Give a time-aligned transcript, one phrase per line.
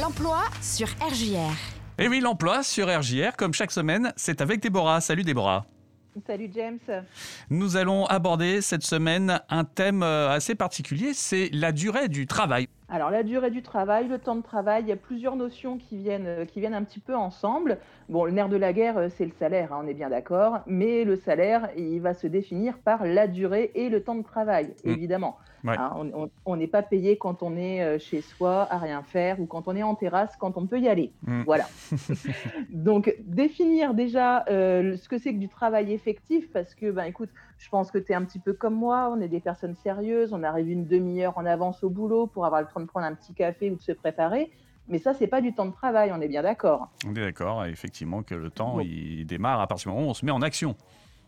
[0.00, 1.54] L'emploi sur RJR.
[1.98, 5.00] Et oui, l'emploi sur RJR, comme chaque semaine, c'est avec Déborah.
[5.00, 5.64] Salut Déborah.
[6.26, 6.78] Salut James.
[7.50, 12.68] Nous allons aborder cette semaine un thème euh, assez particulier, c'est la durée du travail.
[12.88, 15.96] Alors la durée du travail, le temps de travail, il y a plusieurs notions qui
[15.96, 17.78] viennent, euh, qui viennent un petit peu ensemble.
[18.08, 20.60] Bon, le nerf de la guerre, euh, c'est le salaire, hein, on est bien d'accord,
[20.66, 24.74] mais le salaire, il va se définir par la durée et le temps de travail,
[24.84, 24.90] Mm.
[24.90, 25.36] évidemment.
[25.64, 25.74] Ouais.
[25.76, 25.90] Hein,
[26.44, 29.66] on- n'est pas payé quand on est euh, chez soi à rien faire ou quand
[29.66, 31.12] on est en terrasse quand on peut y aller.
[31.26, 31.42] Mm.
[31.42, 31.64] Voilà.
[32.70, 37.30] Donc définir déjà euh, ce que c'est que du travail effectif, parce que, ben écoute,
[37.58, 40.32] je pense que tu es un petit peu comme moi, on est des personnes sérieuses,
[40.32, 43.34] on arrive une demi-heure en avance au boulot pour avoir le de prendre un petit
[43.34, 44.50] café ou de se préparer.
[44.88, 46.88] Mais ça, c'est pas du temps de travail, on est bien d'accord.
[47.06, 48.80] On est d'accord, effectivement, que le temps, Bon.
[48.80, 50.76] il démarre à partir du moment où on se met en action.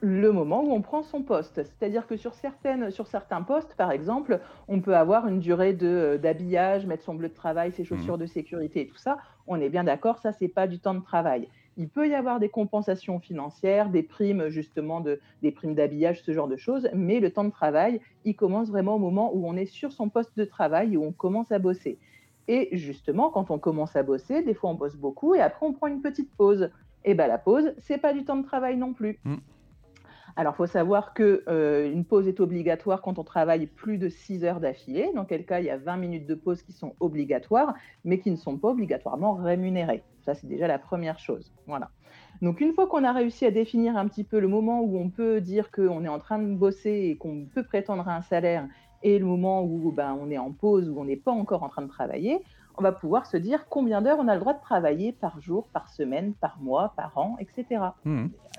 [0.00, 1.62] Le moment où on prend son poste.
[1.62, 5.86] C'est-à-dire que sur, certaines, sur certains postes, par exemple, on peut avoir une durée de,
[5.86, 9.18] euh, d'habillage, mettre son bleu de travail, ses chaussures de sécurité et tout ça.
[9.46, 11.46] On est bien d'accord, ça, c'est pas du temps de travail.
[11.76, 16.32] Il peut y avoir des compensations financières, des primes, justement, de, des primes d'habillage, ce
[16.32, 19.56] genre de choses, mais le temps de travail, il commence vraiment au moment où on
[19.56, 21.98] est sur son poste de travail, où on commence à bosser.
[22.48, 25.72] Et justement, quand on commence à bosser, des fois on bosse beaucoup et après on
[25.72, 26.70] prend une petite pause.
[27.04, 29.18] Et ben la pause, c'est pas du temps de travail non plus.
[29.24, 29.36] Mm.
[30.36, 34.44] Alors, il faut savoir que euh, pause est obligatoire quand on travaille plus de 6
[34.44, 35.10] heures d'affilée.
[35.14, 37.74] Dans quel cas, il y a 20 minutes de pause qui sont obligatoires,
[38.04, 40.02] mais qui ne sont pas obligatoirement rémunérées.
[40.24, 41.52] Ça, c'est déjà la première chose.
[41.66, 41.90] Voilà.
[42.40, 45.10] Donc, une fois qu'on a réussi à définir un petit peu le moment où on
[45.10, 48.68] peut dire qu'on est en train de bosser et qu'on peut prétendre à un salaire,
[49.02, 51.68] et le moment où ben, on est en pause, où on n'est pas encore en
[51.68, 52.38] train de travailler,
[52.76, 55.68] on va pouvoir se dire combien d'heures on a le droit de travailler par jour,
[55.72, 57.80] par semaine, par mois, par an, etc.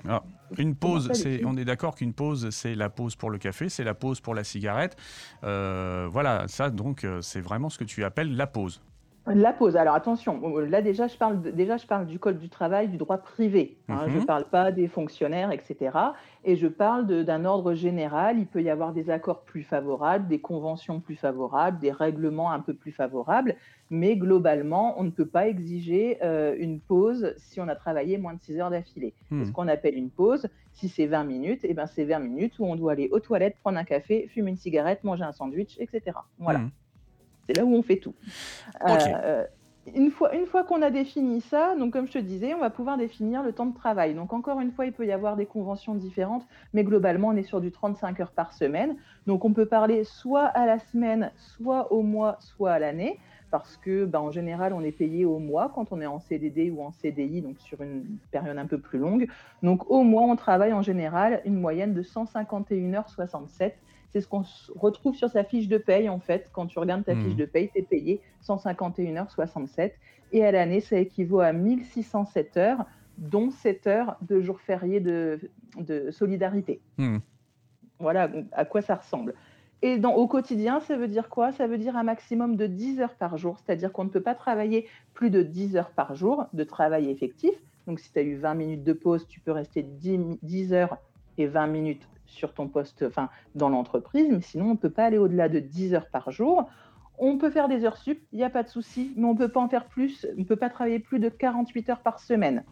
[0.04, 0.24] Alors,
[0.58, 3.84] une pause, c'est, on est d'accord qu'une pause, c'est la pause pour le café, c'est
[3.84, 4.96] la pause pour la cigarette.
[5.42, 8.82] Euh, voilà, ça, donc, euh, c'est vraiment ce que tu appelles la pause.
[9.26, 9.74] La pause.
[9.76, 12.98] Alors attention, là déjà je parle de- déjà je parle du code du travail, du
[12.98, 13.78] droit privé.
[13.88, 14.04] hein.
[14.06, 14.12] Mhm.
[14.12, 15.96] Je ne parle pas des fonctionnaires, etc.
[16.44, 18.38] Et je parle d'un ordre général.
[18.38, 22.60] Il peut y avoir des accords plus favorables, des conventions plus favorables, des règlements un
[22.60, 23.56] peu plus favorables.
[23.88, 28.34] Mais globalement, on ne peut pas exiger euh, une pause si on a travaillé moins
[28.34, 29.14] de 6 heures d'affilée.
[29.30, 29.46] Mhm.
[29.46, 32.66] Ce qu'on appelle une pause, si c'est 20 minutes, et ben c'est 20 minutes où
[32.66, 36.18] on doit aller aux toilettes, prendre un café, fumer une cigarette, manger un sandwich, etc.
[36.38, 36.58] Voilà.
[36.58, 36.70] Mhm.
[37.46, 38.14] C'est là où on fait tout.
[38.82, 39.02] Ok.
[39.06, 39.44] Euh,
[39.94, 42.70] une fois, une fois qu'on a défini ça, donc comme je te disais, on va
[42.70, 44.14] pouvoir définir le temps de travail.
[44.14, 47.42] Donc encore une fois, il peut y avoir des conventions différentes, mais globalement, on est
[47.42, 48.96] sur du 35 heures par semaine.
[49.26, 53.18] Donc on peut parler soit à la semaine, soit au mois, soit à l'année,
[53.50, 56.70] parce que ben, en général, on est payé au mois quand on est en CDD
[56.70, 59.28] ou en CDI, donc sur une période un peu plus longue.
[59.62, 63.76] Donc au mois, on travaille en général une moyenne de 151 heures 67.
[64.14, 64.44] C'est ce qu'on
[64.76, 66.48] retrouve sur sa fiche de paye, en fait.
[66.52, 67.22] Quand tu regardes ta Mhm.
[67.24, 69.92] fiche de paye, tu es payé 151 heures 67.
[70.30, 72.86] Et à l'année, ça équivaut à 1607 heures,
[73.18, 75.40] dont 7 heures de jours fériés de,
[75.78, 76.80] de solidarité.
[76.98, 77.20] Mhm.
[77.98, 79.34] Voilà à quoi ça ressemble.
[79.82, 81.50] Et dans, au quotidien, ça veut dire quoi?
[81.50, 84.36] Ça veut dire un maximum de 10 heures par jour, c'est-à-dire qu'on ne peut pas
[84.36, 87.54] travailler plus de 10 heures par jour de travail effectif.
[87.88, 90.72] Donc si tu as eu 20 minutes de pause, tu peux rester 10, mi- 10
[90.72, 90.98] heures
[91.36, 95.04] et 20 minutes sur ton poste, enfin dans l'entreprise, mais sinon on ne peut pas
[95.04, 96.68] aller au-delà de 10 heures par jour.
[97.18, 99.38] On peut faire des heures sup, il n'y a pas de souci, mais on ne
[99.38, 102.18] peut pas en faire plus, on ne peut pas travailler plus de 48 heures par
[102.18, 102.64] semaine.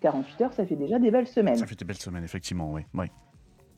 [0.00, 1.56] 48 heures, ça fait déjà des belles semaines.
[1.56, 2.82] Ça fait des belles semaines, effectivement, oui.
[2.94, 3.06] oui.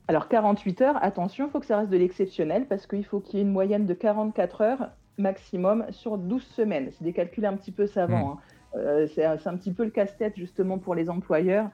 [0.09, 3.39] Alors 48 heures, attention, il faut que ça reste de l'exceptionnel parce qu'il faut qu'il
[3.39, 6.91] y ait une moyenne de 44 heures maximum sur 12 semaines.
[6.93, 8.33] C'est des calculs un petit peu savants.
[8.33, 8.41] hein.
[8.77, 11.71] Euh, c'est un petit peu le casse-tête justement pour les employeurs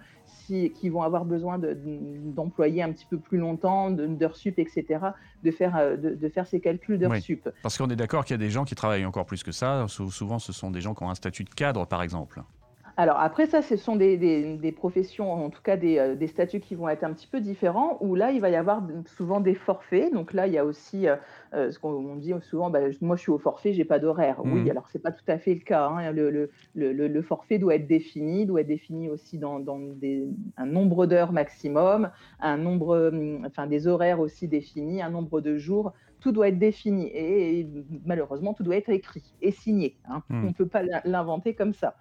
[0.47, 1.77] si, qui vont avoir besoin de-
[2.35, 4.85] d'employer un petit peu plus longtemps, de- d'heures sup, etc.,
[5.43, 7.21] de faire, euh, de, de faire ces calculs d'heures Oui.
[7.23, 7.49] sup.
[7.63, 9.87] Parce qu'on est d'accord qu'il y a des gens qui travaillent encore plus que ça.
[9.89, 12.43] Sou- Souvent, ce sont des gens qui ont un statut de cadre, par exemple.
[12.97, 16.27] Alors après ça, ce sont des, des- des professions, en tout cas des, euh, des
[16.27, 19.41] statuts qui vont être un petit peu différents, où là, il va y avoir souvent
[19.41, 20.13] des forfaits.
[20.13, 21.17] Donc là, il y a aussi euh,
[21.55, 24.45] euh, ce qu'on on dit souvent, bah, moi je suis au forfait, j'ai pas d'horaire.
[24.45, 24.53] Mhm.
[24.65, 25.87] Oui, alors c'est pas tout à fait le cas.
[25.89, 26.13] hein.
[26.13, 29.59] Le, le- le- le- le forfait doit être défini, doit être défini aussi dans,
[30.57, 32.11] un nombre d'heures maximum,
[32.41, 33.11] un nombre,
[33.47, 35.93] enfin des horaires aussi définis, un nombre de jours.
[36.21, 37.69] Tout doit être défini et, et
[38.05, 39.99] malheureusement tout doit être écrit et signé.
[40.05, 40.23] hein.
[40.29, 40.45] Mhm.
[40.45, 41.97] On ne peut pas l'inventer comme ça.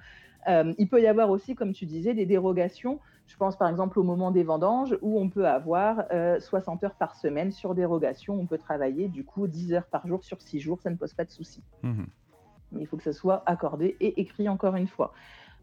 [0.47, 2.99] Euh, il peut y avoir aussi, comme tu disais, des dérogations.
[3.27, 6.95] Je pense par exemple au moment des vendanges où on peut avoir euh, 60 heures
[6.95, 8.33] par semaine sur dérogation.
[8.39, 11.13] On peut travailler du coup 10 heures par jour sur 6 jours, ça ne pose
[11.13, 11.63] pas de souci.
[11.83, 12.07] Mhm.
[12.73, 15.13] Mais il faut que ça soit accordé et écrit encore une fois.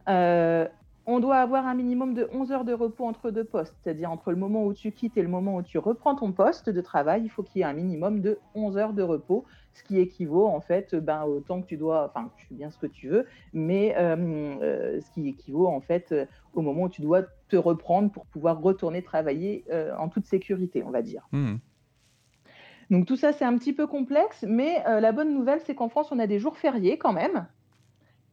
[0.09, 0.67] Euh,
[1.11, 4.31] on doit avoir un minimum de 11 heures de repos entre deux postes, c'est-à-dire entre
[4.31, 7.23] le moment où tu quittes et le moment où tu reprends ton poste de travail,
[7.25, 10.47] il faut qu'il y ait un minimum de 11 heures de repos, ce qui équivaut
[10.47, 13.09] en fait ben, au temps que tu dois, enfin tu fais bien ce que tu
[13.09, 13.25] veux,
[13.55, 14.17] mais euh,
[14.61, 18.27] euh, ce qui équivaut en fait euh, au moment où tu dois te reprendre pour
[18.27, 19.65] pouvoir retourner travailler
[19.99, 21.27] en toute sécurité, on va dire.
[21.33, 21.55] Mmh.
[22.91, 26.13] Donc tout ça c'est un petit peu complexe, mais la bonne nouvelle c'est qu'en France
[26.13, 27.47] on a des jours fériés quand même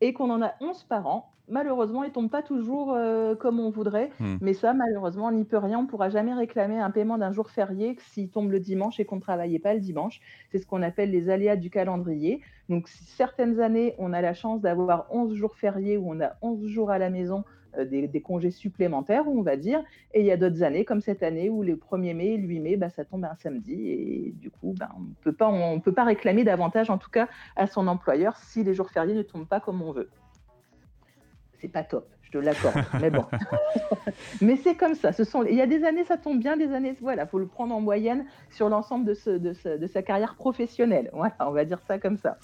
[0.02, 3.60] et qu'on en a 11 par an malheureusement, ils ne tombent pas toujours euh, comme
[3.60, 4.12] on voudrait.
[4.20, 4.38] Hmm.
[4.42, 5.80] Mais ça, malheureusement, on n'y peut rien.
[5.80, 9.06] On ne pourra jamais réclamer un paiement d'un jour férié s'il tombe le dimanche et
[9.06, 10.22] qu'on ne travaillait pas le dimanche.
[10.52, 12.42] C'est ce qu'on appelle les aléas du calendrier.
[12.70, 16.66] Donc, certaines années, on a la chance d'avoir 11 jours fériés où on a 11
[16.68, 17.44] jours à la maison,
[17.78, 19.84] euh, des, congés supplémentaires, on va dire.
[20.14, 22.48] Et il y a d'autres années, comme cette année, où le 1er mai et le
[22.48, 23.74] 8 mai, bah, ça tombe un samedi.
[23.74, 27.88] Et du coup, bah, on ne peut pas réclamer davantage, en tout cas, à son
[27.88, 30.10] employeur si les jours fériés ne tombent pas comme on veut
[31.66, 32.76] c'est pas top, je te l'accorde.
[33.02, 33.26] mais bon.
[34.42, 35.12] mais c'est comme ça.
[35.12, 35.44] Ce sont...
[35.44, 37.82] Il y a des années, ça tombe bien, des années, voilà, faut le prendre en
[37.82, 41.10] moyenne sur l'ensemble de, de, sa carrière professionnelle.
[41.12, 42.38] Voilà, on va dire ça comme ça.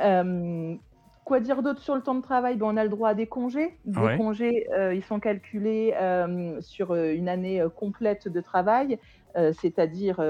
[0.00, 0.76] Euh,
[1.24, 2.56] quoi dire d'autre sur le temps de travail?
[2.56, 3.76] Ben, On a le droit à des congés.
[3.86, 9.00] Des congés, euh, ils sont calculés euh, sur une année complète de travail,
[9.34, 10.24] c'est-à-dire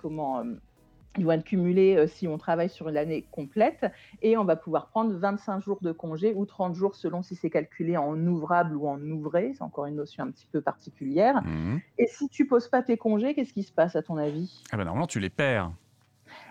[0.00, 0.42] comment
[1.18, 3.86] ils vont être cumulés euh, si on travaille sur l'année complète
[4.22, 7.50] et on va pouvoir prendre 25 jours de congé ou 30 jours selon si c'est
[7.50, 9.52] calculé en ouvrable ou en ouvré.
[9.54, 11.42] C'est encore une notion un petit peu particulière.
[11.42, 11.78] Mmh.
[11.98, 14.62] Et si tu poses pas tes congés, qu'est-ce qui se passe à ton avis?
[14.70, 15.70] Ah ben Normalement, tu les perds.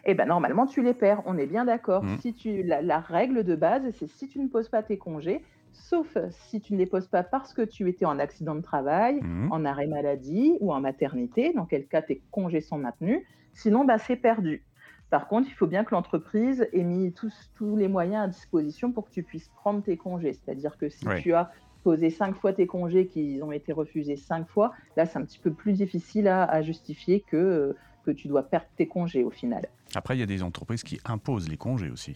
[0.06, 1.22] Eh ben normalement, tu les perds.
[1.26, 2.04] On est bien d'accord.
[2.04, 2.18] Mmh.
[2.20, 5.44] Si tu, la, règle de base, c'est si tu ne poses pas tes congés,
[5.74, 9.22] sauf si tu ne les poses pas parce que tu étais en accident de travail,
[9.22, 9.52] mmh.
[9.52, 13.22] en arrêt maladie ou en maternité, dans quel cas tes congés sont maintenus.
[13.54, 14.64] Sinon, bah, c'est perdu.
[15.10, 19.06] Par contre, il faut bien que l'entreprise ait mis tous, les moyens à disposition pour
[19.06, 20.34] que tu puisses prendre tes congés.
[20.34, 21.52] C'est-à-dire que si tu as
[21.84, 25.40] posé cinq fois tes congés qui ont été refusés cinq fois, là, c'est un petit
[25.40, 29.68] peu plus difficile à, justifier que, euh, que tu dois perdre tes congés au final.
[29.96, 32.16] Après, il y a des entreprises qui imposent les congés aussi.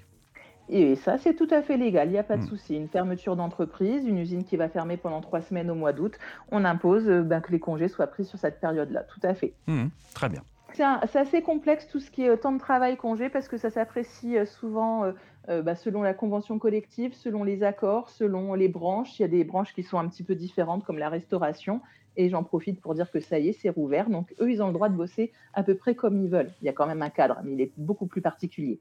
[0.70, 2.48] Et ça, c'est tout à fait légal, il n'y a pas de hmm.
[2.48, 2.76] souci.
[2.76, 6.18] Une fermeture d'entreprise, une usine qui va fermer pendant trois semaines au mois d'août,
[6.52, 9.54] on impose euh, ben, que les congés soient pris sur cette période-là, tout à fait.
[9.68, 10.42] Hmm, très bien.
[10.74, 14.38] C'est assez complexe tout ce qui est temps de travail, congé, parce que ça s'apprécie
[14.38, 15.14] euh, souvent
[15.48, 19.18] euh, bah, selon la convention collective, selon les accords, selon les branches.
[19.18, 21.80] Il y a des branches qui sont un petit peu différentes, comme la restauration.
[22.18, 24.10] Et j'en profite pour dire que ça y est, c'est rouvert.
[24.10, 26.52] Donc eux, ils ont le droit de bosser à peu près comme ils veulent.
[26.62, 28.80] Il y a quand même un cadre, mais il est beaucoup plus particulier.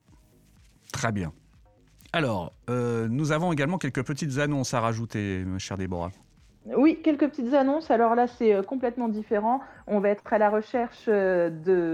[0.93, 1.33] Très bien.
[2.15, 6.13] Alors, nous avons également quelques petites annonces à rajouter, chère Déborah.
[6.67, 7.91] Oui, quelques petites annonces.
[7.91, 9.61] Alors là, c'est euh, complètement différent.
[9.87, 11.51] On va être à la recherche euh,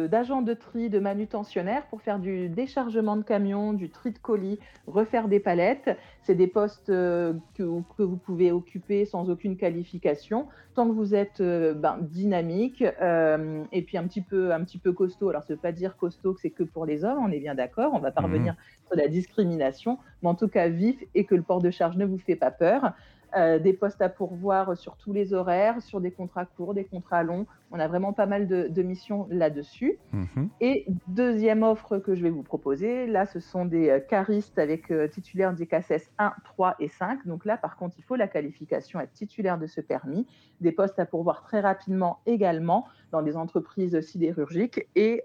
[0.06, 4.60] d'agents de, tri, de manutentionnaires pour faire du déchargement de camions, du tri de colis,
[4.86, 5.98] refaire des palettes.
[6.22, 10.46] C'est des postes euh, que, vous pouvez occuper sans aucune qualification,
[10.76, 15.30] tant que vous êtes ben, dynamique et puis un petit peu, un petit peu costaud.
[15.30, 17.40] Alors, ça ne veut pas dire costaud que c'est que pour les hommes, on est
[17.40, 17.92] bien d'accord.
[17.92, 18.54] On va pas mmh
[18.86, 22.04] sur la discrimination, mais en tout cas vif et que le port de charge ne
[22.04, 22.92] vous fait pas peur.
[23.36, 27.22] Euh, des postes à pourvoir sur tous les horaires, sur des contrats courts, des contrats
[27.22, 27.46] longs.
[27.70, 29.98] On a vraiment pas mal de, missions là-dessus.
[30.12, 30.48] Mhm.
[30.60, 34.90] Et deuxième offre que je vais vous proposer, là, ce sont des euh, caristes avec
[34.90, 37.26] euh, titulaire d'ICASS 1, 3 et 5.
[37.26, 40.26] Donc là, par contre, il faut la qualification être titulaire de ce permis.
[40.60, 45.22] Des postes à pourvoir très rapidement également dans des entreprises sidérurgiques et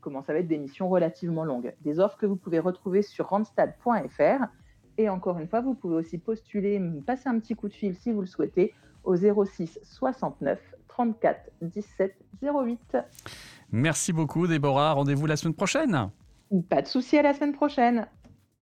[0.00, 1.74] comment ça va être des missions relativement longues.
[1.82, 4.46] Des offres que vous pouvez retrouver sur randstad.fr.
[4.96, 8.12] Et encore une fois, vous pouvez aussi postuler, passer un petit coup de fil si
[8.12, 8.72] vous le souhaitez
[9.02, 10.58] au 06 69
[10.88, 12.98] 34 17 08.
[13.72, 16.10] Merci beaucoup Déborah, rendez-vous la semaine prochaine.
[16.68, 18.06] Pas de souci à la semaine prochaine.